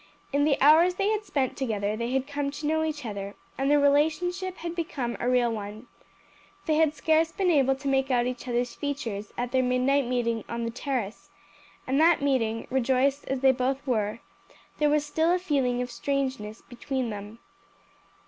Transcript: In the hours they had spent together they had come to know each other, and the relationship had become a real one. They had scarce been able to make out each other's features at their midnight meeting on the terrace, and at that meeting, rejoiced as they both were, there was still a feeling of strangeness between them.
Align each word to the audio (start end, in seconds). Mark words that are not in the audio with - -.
In 0.33 0.45
the 0.45 0.59
hours 0.61 0.95
they 0.95 1.09
had 1.09 1.25
spent 1.25 1.55
together 1.55 1.95
they 1.95 2.11
had 2.11 2.25
come 2.25 2.49
to 2.49 2.65
know 2.65 2.83
each 2.83 3.05
other, 3.05 3.35
and 3.55 3.69
the 3.69 3.77
relationship 3.77 4.57
had 4.57 4.73
become 4.75 5.15
a 5.19 5.29
real 5.29 5.51
one. 5.51 5.85
They 6.65 6.77
had 6.77 6.95
scarce 6.95 7.31
been 7.31 7.51
able 7.51 7.75
to 7.75 7.87
make 7.87 8.09
out 8.09 8.25
each 8.25 8.47
other's 8.47 8.73
features 8.73 9.31
at 9.37 9.51
their 9.51 9.61
midnight 9.61 10.07
meeting 10.07 10.43
on 10.49 10.63
the 10.65 10.71
terrace, 10.71 11.29
and 11.85 12.01
at 12.01 12.17
that 12.17 12.25
meeting, 12.25 12.65
rejoiced 12.71 13.27
as 13.27 13.41
they 13.41 13.51
both 13.51 13.85
were, 13.85 14.21
there 14.79 14.89
was 14.89 15.05
still 15.05 15.31
a 15.31 15.37
feeling 15.37 15.83
of 15.83 15.91
strangeness 15.91 16.63
between 16.63 17.11
them. 17.11 17.37